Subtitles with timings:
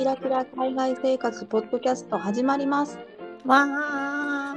[0.00, 2.96] キラキラ海外生活ポッドキャスト始まります。
[3.44, 4.56] わあ。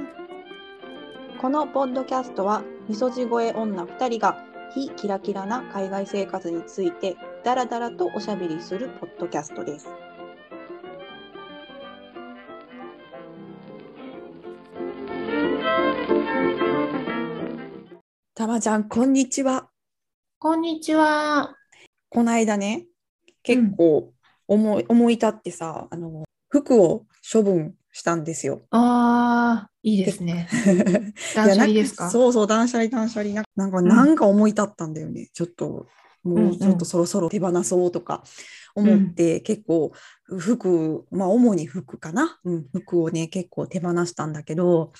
[1.38, 9.86] このポッドキャストは、みそじ声女2人が非キラキラな海外生活についてダラダラとおしゃべりするポッドキャストです。
[18.34, 19.68] たまちゃん、こんにちは。
[20.38, 21.54] こんにちは。
[22.08, 22.86] この間ね、
[23.42, 24.13] 結構
[24.48, 28.62] 思い,、思い立ってさ、あの服を処分したんですよ。
[28.70, 30.48] ああ、いいですね。
[31.34, 32.10] 断捨離ですか？
[32.10, 33.42] そうそう、断捨離、断捨離。
[33.56, 35.28] なんか、なんか思い立ったんだよね。
[35.32, 35.86] ちょっと、
[36.22, 38.24] もうちょっとそろそろ手放そうとか
[38.74, 39.92] 思って、結構
[40.26, 42.38] 服、まあ主に服かな。
[42.44, 44.92] うん、服をね、結構手放したんだけど、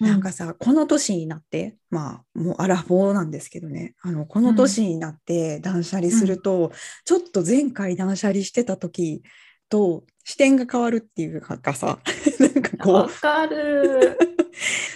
[0.00, 6.72] なんかさ、この年になって、まあ、もうアラフォーなんですけどね、あの、この年になって断捨離すると、
[7.04, 9.22] ちょっと前回断捨離してた時
[9.68, 11.98] と視点が変わるっていうかさ、
[12.40, 14.18] なんかわこかる。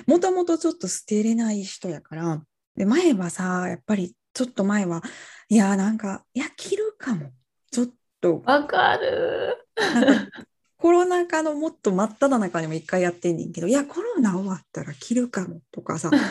[0.06, 2.42] う、 もともとちょっと捨てれない人やから、
[2.76, 5.02] で、前はさ、やっぱりちょっと前は、
[5.48, 7.32] いや、なんか、いや、着るかも。
[7.70, 7.88] ちょっ
[8.20, 9.56] と、わかる。
[9.76, 10.47] なんか
[10.78, 16.10] コロナ禍のもっと真っ只中にも一回やってんねんけど、いや、コロナ終わったら着るかもとかさ、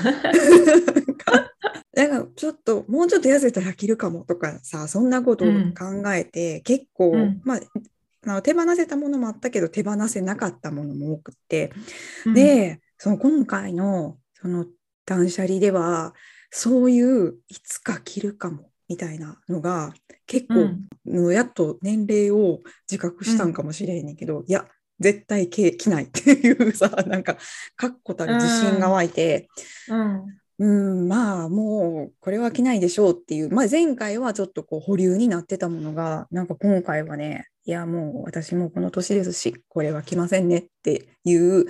[1.94, 5.74] なんかちょっともうちょっと痩せたら着るかもとかさそんなことをうん。
[5.74, 7.42] 考えて、結構、うん。
[7.44, 7.60] まあ
[8.26, 11.72] あの手放せたものもあったけど手放せなかったものも多くって、
[12.26, 14.66] うん、でその今回のその
[15.06, 16.14] 断捨離では
[16.50, 19.94] そういういつか着るかもみたいなのが
[20.26, 24.68] 結構、うんやっと年齢を自覚したんかもしれへんねんけど、いや
[25.00, 27.38] 絶対着着ないっていうさ なんか
[27.76, 29.48] 確固たる自信が湧いて。
[29.90, 30.38] うん。
[30.60, 41.66] うん、まあもうこれは着ないでしょうっていう、まあ、前回はちょっとこう保留になってたものがなんか今回はねいやもう私もこの年ですしこれは着ませんねっていう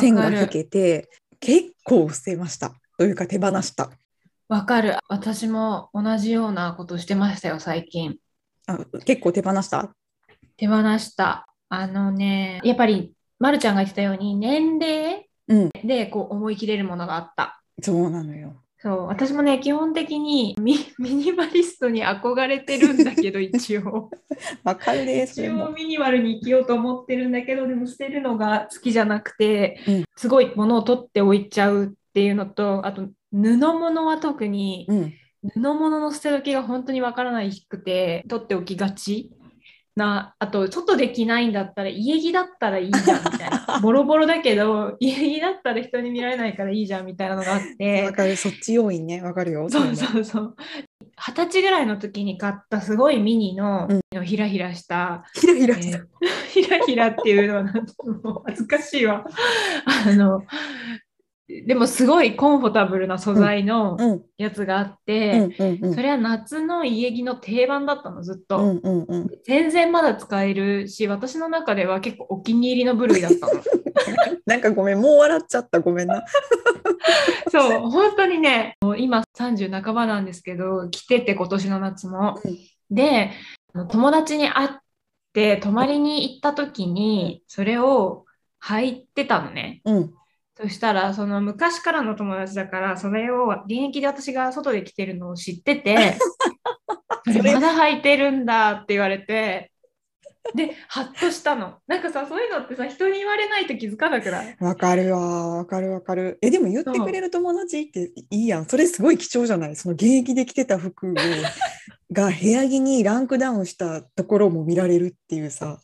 [0.00, 1.08] 線が引けて
[1.38, 3.90] 結構捨てましたというか手放した
[4.48, 4.96] わかる。
[5.08, 8.16] 私も同じようなことしてましたよ、最近。
[8.66, 9.94] あ結構手放した？
[10.56, 11.46] 手放した。
[11.68, 17.60] あのね、やっぱり、まるちゃんが言ってたように、年齢うんでこう思い切れるものがあった。
[17.80, 24.10] そうなのよそう、私もね、基本的にミミニマリストに憧れてるんだけど、 一応。
[24.62, 35.14] わかるです一応ミニマルに生きようと思ってるんだけどでも捨てるのが好きじゃなくて、うんすごい物を取っておいちゃうっていうのとあと布物は特にうん。
[35.52, 39.30] 布物の捨て時が本当にわからないくて取っておきがち
[39.96, 43.78] なあと外で着ないんだったら家着だったらいいじゃんみたいな。
[43.82, 49.22] ボロボロだけど家着だったら人に見られないからいいじゃんみたいなのがあっわてかるそっち要因ね。
[49.22, 49.68] わかるよ。
[49.70, 50.56] そうそうそう。
[51.16, 53.88] 二十歳ぐらいの時に買ったすごいミニの、
[54.24, 56.04] ひらひらしたひらひらした、えー
[56.50, 59.24] ひらひらっていうのはなんともう恥ずかしいわ。
[60.06, 60.42] あの
[61.46, 65.54] でもすごいコンフォタブルな素材のうんやつがあっうて、
[65.94, 68.80] それは夏の家着の定番だったのずっと、
[69.44, 73.52] 全然まだ使えるし私の中では結構お気に入りの部類だったの。
[74.46, 76.24] なんかごめんもう笑っちゃったごめんな。
[77.52, 82.58] そう本当にねもう今30半ばなんですけど着てて今年の夏も、うん。
[82.90, 83.32] で
[83.88, 84.68] 友達に会っ
[85.34, 88.24] て泊まりに行った時にそれを
[88.62, 89.82] 履いてたのね。
[89.84, 90.14] うん
[90.56, 96.16] そしたら、その昔からの友達だから、それを現役で私が外で着てるのを知ってて、
[97.26, 99.72] それまだ履いてるんだって言われて、
[100.54, 101.78] で、ハッとしたの。
[101.86, 104.56] なんかさ、そういうのってさ、人に言われないと気づかなくない？
[104.60, 106.38] わかるわ、わかるわかる。
[106.42, 108.66] え、でも言ってくれる友達っていいやん。
[108.66, 109.74] それすごい貴重じゃない？
[109.74, 111.14] その現役で着てた服を
[112.12, 115.80] が部屋着にランクダウンしたところも見られるっていうさ。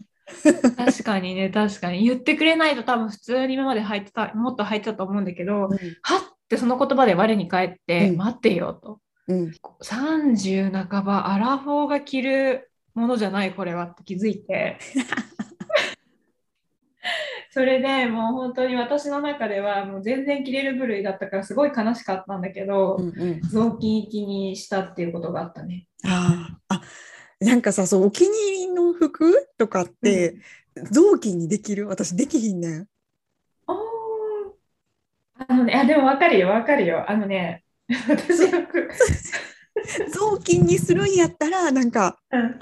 [0.76, 2.04] 確かにね、確かに。
[2.04, 5.70] 言ってくれないと多分普通に今まで履いてた、もっと履いてたと思うんだけど、はっ
[6.48, 9.00] てその言葉で我に返って、うん待ってよと。
[9.28, 9.52] うん。
[9.82, 14.78] 30半ばアラフォーが着るものじゃないこれはって気づいて
[17.52, 25.87] それでもう本当に私の中ではもう全然着れる部類だったからすごい悲しかったんだけど、うんうん、雑巾行きにしたっていうことがあったね。
[26.05, 26.39] あ、
[27.40, 30.37] なんかさ、そう、お気に入りの服とかって、
[30.76, 31.88] 雑巾にできる？
[31.88, 32.87] 私できひんねん。
[33.66, 33.76] おー。
[35.48, 37.10] あのね、あでも分かるよ分かるよ。
[37.10, 37.64] あのね
[38.08, 38.88] 私の服、
[40.12, 42.58] 雑巾にするんやったら、なんか、うん。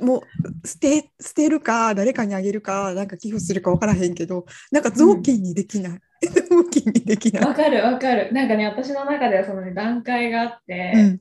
[0.00, 0.24] も
[0.64, 7.44] う捨て捨てるか誰かにあげるかなんか寄付するか分からへんけどなんか雑巾にできない、雑巾にできない。
[7.44, 8.32] わかるわかる。
[8.32, 11.20] なんかね、私の中ではそのね、段階があって、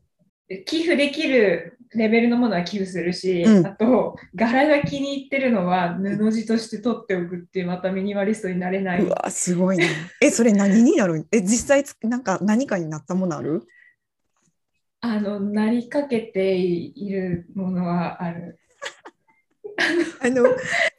[0.50, 0.64] うん。
[0.66, 9.88] 寄付できるレベルのものは寄付するし、うんあと柄が気に入ってるのは布地として取っておくっていうまたミニマリストになれないうわ、すごいね。
[10.22, 11.28] え、それ何になる？
[11.32, 13.64] え、実際つ、なんか何かになったものある？
[15.02, 18.60] あのなりかけているものはある。
[20.22, 20.44] あの、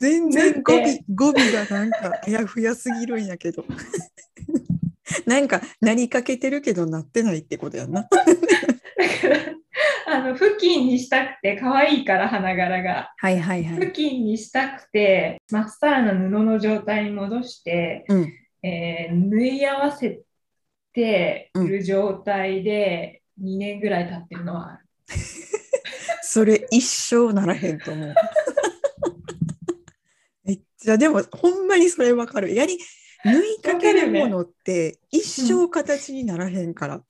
[0.01, 0.79] 全然語尾
[1.09, 3.65] 語尾がなんかあやふやすぎるんやけど。
[5.27, 8.03] なんか、なりかけてるけどなってないってことやんな。
[8.03, 8.25] だか
[9.29, 9.62] ら
[10.13, 13.93] あの付近にしたくて可愛いから花柄がはいはいは付。
[13.93, 18.33] 近にしたくてまっさらな布の状態に戻して、うん。
[18.65, 20.23] えー縫い合わせ
[20.93, 24.87] ている状態で2年ぐらい経ってるのはある。
[26.23, 28.15] それ一生ならへんと思う。
[30.45, 32.55] めっちゃ、でも、ほんまにそれわかる。
[32.55, 32.79] やり、
[33.25, 37.03] 縫いかけるものって一生形にならへんから。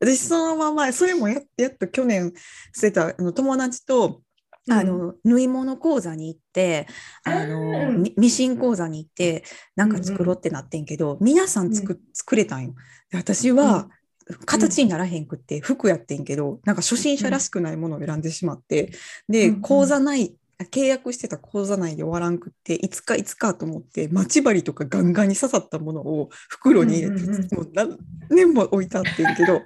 [0.00, 2.32] 私そのままそれもややっと去年
[2.72, 4.20] してたあの友達と
[4.68, 6.88] あの、縫い物講座に行って
[7.24, 9.44] あの、うんミミシン講座に行って
[9.76, 12.74] なんか作ろうってなってんけど、皆さん作,、作れたんよ。
[13.10, 13.88] で私は、
[14.44, 18.90] 形にならへんくって服やってんけどなんか初心者らしくないものを選んでしまって、
[19.28, 19.60] でうん。
[19.60, 20.34] 講座ない
[20.64, 27.56] 契約してた講座内で終わらんくっていつかいつかと思って待ち針とかガンガンに刺さったものを袋に入れて、うんうんうん。
[27.56, 27.98] もう何
[28.30, 29.62] 年も置いてあってんけど。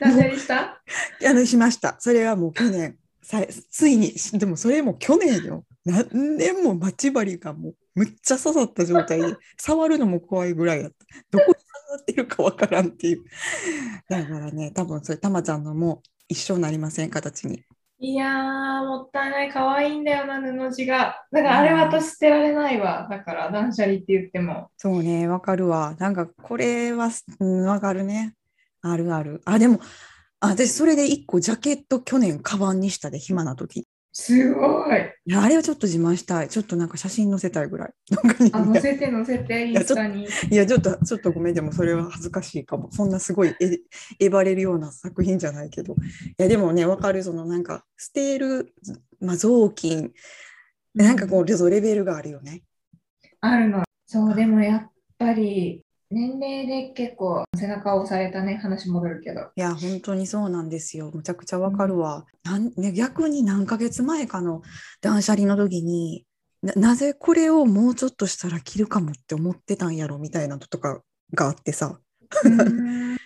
[0.00, 0.80] 断捨離した？
[1.28, 1.96] あのしました。
[1.98, 2.96] それはもう去年。
[3.22, 5.64] さついにでもそれも去年よ。
[5.84, 9.20] 何年も待ち針がもうむっちゃ刺さった状態。
[9.20, 10.96] で触るのも怖いぐらいやった。
[11.38, 13.24] どこに刺さってるかわからんっていう。
[14.08, 17.10] だからね多分それたまちゃんのも一生なりません？
[17.10, 17.64] 形に
[17.98, 19.50] いやー、もったいない。
[19.50, 21.24] 可愛いんだよな、布地が。
[21.32, 23.06] だからあれは私捨てられないわ。
[23.10, 24.70] だから断捨離って言っても。
[24.76, 27.08] そうねわかるわなんかこれは
[27.40, 28.34] うんわかるね
[28.82, 29.80] あるあるあでも
[30.40, 33.85] あ私それで一個ジャケット去年カバンにしたで暇な時
[34.18, 34.96] すごい。
[35.26, 37.92] いやあれはちょっと自慢したいちょっとなんか写真載せたいぐらい
[38.50, 40.26] あ、載せて載せて、インスタに。
[40.50, 42.90] いや、ちょっと、ちょっとごめん、でもそれは恥ずかしいかも。
[42.92, 43.78] そんなすごいえ、
[44.18, 45.92] えばれるような作品じゃないけど。
[45.92, 45.96] い
[46.38, 48.72] や、でもね、わかる、そのなんか、捨てる、
[49.20, 50.14] まあ、雑巾、
[50.94, 52.62] なんかこう、レベルがあるよね。
[53.42, 53.84] あるの。
[54.06, 59.40] そう、でもやっぱり、年齢で結構背中を押されたね、話戻るけど。
[59.56, 61.10] いや、本当にそうなんですよ。
[61.12, 62.26] むちゃくちゃわかるわ。
[62.44, 64.62] なん、逆に何ヶ月前かの
[65.00, 66.26] 断捨離の時に
[66.62, 71.00] な、ぜこれをもうちょっとしたら着るかもって思ってたんやろみたいなのとか
[71.34, 72.00] があってさ、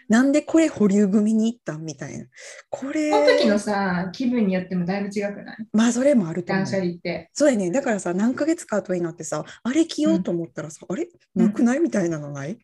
[0.08, 1.84] なんでこれ保留組に行ったん？
[1.84, 2.24] みたいな。
[2.68, 5.56] これ、その時のさ、気分によってもだいぶ違くない？
[5.72, 6.80] まあそれもあると思う断捨。
[6.80, 7.30] 離って。
[7.32, 7.70] そうやね。
[7.70, 11.08] だからさ、何ヶ月か後になってさ、あれ着ようと思ったらさ、あれ？
[11.34, 11.80] なくない？
[11.80, 12.58] みたいなのない？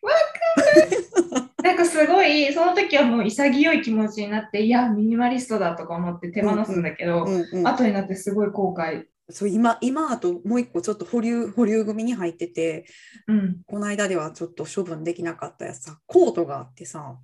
[1.63, 7.67] なんかすごい、その時はもう潔い気持ちになって、いや、ミニマリストだとか思って手放すんだけど、うんうん。
[7.67, 9.05] 後になってすごい後悔。
[9.29, 12.85] そう、今、今あともう一個ちょっと保留、保留組に入ってて、
[13.27, 17.17] うん、この間ではちょっと処分できなかったやつさ、コートがあってさ、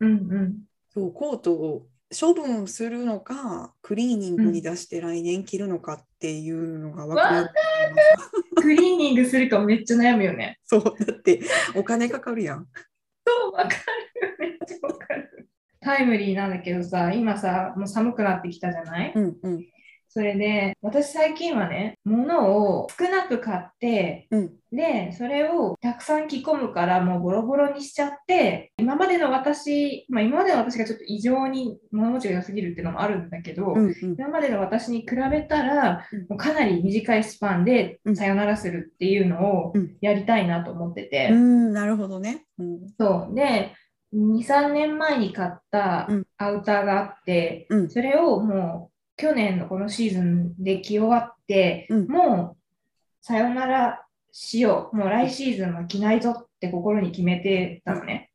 [0.00, 0.58] うん、うん。
[0.88, 1.86] そう、コートを
[2.18, 7.52] 処分するのか、クリーニングに出して来年着るのかっていうのが分からない。
[8.56, 10.58] クリーニングするかめっちゃ悩むよね。
[10.64, 11.40] そう、だって
[11.76, 12.66] お金かかるやん。
[13.26, 13.76] そう、わかる。
[14.38, 15.48] めっちゃわかる。
[15.80, 19.12] タイムリーなんだけどさ、今さ、もう寒くなってきたじゃない？
[19.14, 19.66] うんうん
[20.12, 24.50] それで、私最近はね、物を少なく買って、うん。
[24.72, 33.94] で、それをたくさん着込むからもうボロボロにしちゃって、今までの私、まあ今までの私がちょっと異常に物持ちが良すぎるっていうのもあるんだけど、うんうん。
[34.18, 38.16] 今までの私に比べたらうん、もうかなり短いスパンでうん。
[38.16, 39.96] さよならするっていうのをうん。
[40.00, 42.46] やりたいなと思ってて、うん、なるほどね。
[42.58, 42.80] うん。
[42.98, 43.34] そう。
[43.34, 43.72] で、
[44.12, 46.26] 2、3年前に買ったうん。
[46.36, 47.90] アウターがあって、うん。
[47.90, 48.89] それをもう
[49.20, 52.06] 去年のこのシーズンで着終わって、うん。
[52.06, 52.56] もう
[53.20, 54.96] さよならしよう。
[54.96, 58.30] もう来シーズンは着ないぞって心に決めてたのね。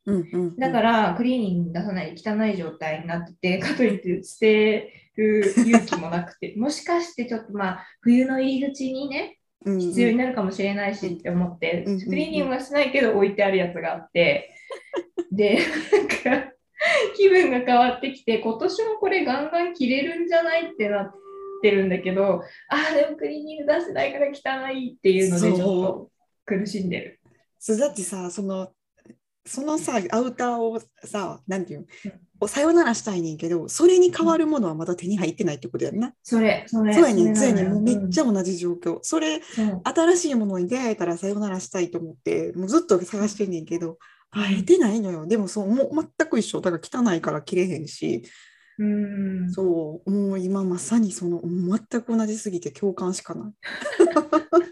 [0.58, 14.54] だからクリーニング出さないで汚い状態になってて、 かといって捨てる勇気もなくて、もしかしてちょっとまあ冬の入り口にね、ら必要になるかもしれないしって思って、クリーニングはしないけど置いてあるやつがあって、
[15.32, 15.58] で、
[16.24, 16.52] なんか
[17.16, 21.14] 気分が変わってきて、今年もこれガンガン着れるんじゃないってなっ
[21.62, 26.10] てるんだけど、ああ、でもクリーニング出してないから汚いっていうのでちょっと
[26.44, 27.20] 苦しんでる。
[27.58, 28.70] そうだってさその
[29.44, 31.86] そのさアウターをさなんていうの、
[32.40, 36.12] おさよならしたいねんけどそれに変わるものはまだ手に入ってないってことやんな。
[36.22, 36.92] それ、それ。
[36.92, 38.98] そうやねんそうやねめっちゃ同じ状況。
[39.02, 39.40] それ
[39.84, 43.98] 新しいものに出会えたらさよならしたいと思ってもうずっと探してんねんけど
[44.34, 45.26] 生えてないのよ。
[45.26, 46.60] でもそう、もう全く一緒。
[46.60, 48.22] だから汚いから切れへんし、
[48.78, 49.52] うん。
[49.52, 53.52] そう、もう今まさにその全く同じすぎて共感しかない。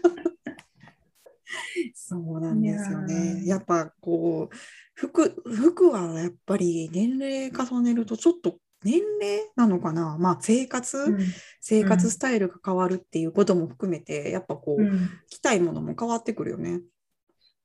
[1.93, 3.41] そうなんですよね。
[3.43, 4.55] ーやっぱこう
[4.93, 10.17] 服服はやっぱり年齢重ねるとちょっと年齢なのかな。
[10.19, 11.19] まあ生活、うん
[11.61, 16.81] 生活スタイルが変わるっていうことも含めてやっぱこう、うん着たいものも変わってくるよね。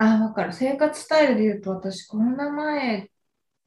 [0.02, 0.52] あ、わかる。
[0.54, 3.08] 生活スタイルで言うと、私、コロナ前っ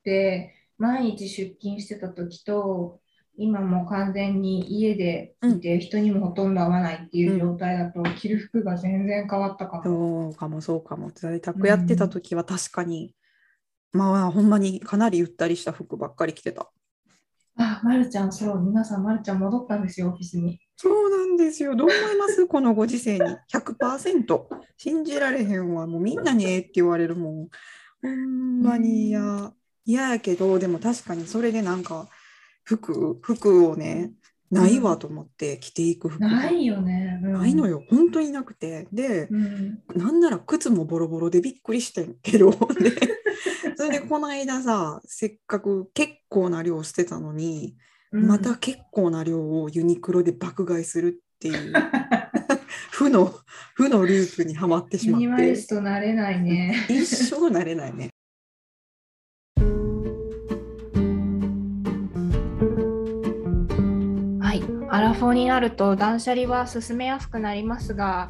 [0.04, 3.00] て、毎日出勤してた時と、
[3.38, 9.84] 今もう完全に家でいて、人にもほとんど会わないっていう状態だと、着る服が全然変わったかも。
[9.84, 11.12] そうかもそうかも。
[11.14, 13.14] 在宅やってた時は確かに、
[13.92, 16.72] まあほんまにかなりゆったりした服ばっかり着てた。
[17.58, 20.60] あ、まるちゃん、そう、皆さん、まるちゃん戻ったんですよ、オフィスに。
[20.84, 21.78] そうなんですよ。
[21.78, 22.46] どう思います？
[22.48, 23.20] このご時世に。
[23.54, 24.46] 100%。
[24.76, 25.88] 信じられへんわ。
[25.88, 27.48] もうみんなにええって言われるもん。
[28.02, 29.54] ほんまに嫌。
[29.86, 32.10] 嫌やけど、でも確かにそれでなんか
[32.64, 34.12] 服、服をね、
[34.52, 37.20] ないわと思って着ていく服がないよね。
[37.24, 37.82] うんないのよ。
[37.90, 38.90] 本当になくて。
[38.92, 39.80] で、うん。
[39.96, 42.92] なんなら靴もボロボロでびっくりしてんけど、で
[43.78, 51.74] それでこの間さ、せっかく結構な量捨てたのに、うんまた結構な量をユニクロで爆買いするっていう
[52.92, 53.34] 負の
[53.74, 56.86] 負のループにはまってしまってミニマリストなれないね。
[56.88, 58.10] 一生なれないね。
[64.40, 68.30] はい、アラフォーになると断捨離は進めやすくなりますが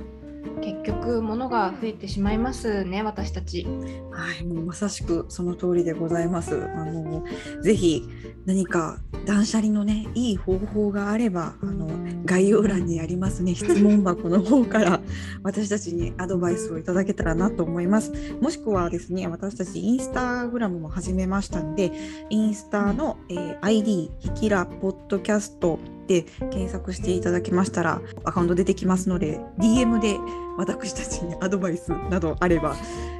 [0.61, 3.65] 結局物が増えてしまいますね私たち。
[4.11, 6.69] はい、もうまさしくその通りでございます。
[6.75, 7.23] あの
[7.61, 8.03] ぜひ
[8.45, 11.87] 何か断捨離のねいい方法があればあの
[12.25, 15.01] 概要欄にありますね質問箱の方から
[15.43, 18.11] 私たちにアドバイスをいただけたらなと思います。
[18.41, 21.91] もしくはですね私たちインスタグラムも始めましたんで
[22.29, 25.79] インスタの、えー ID ひきらポッドキャスト
[26.13, 30.17] で検索していただきましたらアカウント出てきますので DM で
[30.57, 32.75] 私たちにアドバイスなどあれば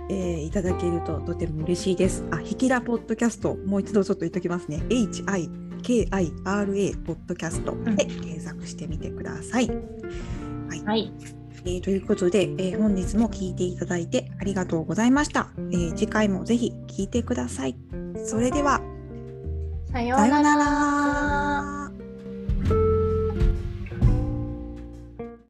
[0.10, 2.24] えーいただけるととても嬉しいです。
[2.32, 4.84] あ、ひきらポッドキャスト、もう一度ちょっと言っときますね。
[4.90, 9.72] H-I-K-I-R-A ポッドキャストで検索してみてください。
[10.86, 11.12] はい、
[11.66, 15.50] えーということで、えー本日も聞いていただいてありがとうございました。
[15.58, 17.76] えー次回もぜひ聞いてください。
[18.26, 18.82] それでは、
[19.92, 20.42] さような。
[20.42, 21.43] ら。